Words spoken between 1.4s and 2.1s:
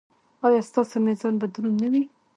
به دروند نه وي؟